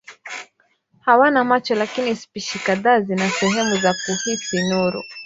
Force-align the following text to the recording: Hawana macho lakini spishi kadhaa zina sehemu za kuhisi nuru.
Hawana 0.99 1.43
macho 1.43 1.75
lakini 1.75 2.15
spishi 2.15 2.59
kadhaa 2.59 2.99
zina 2.99 3.29
sehemu 3.29 3.77
za 3.77 3.95
kuhisi 4.05 4.63
nuru. 4.69 5.03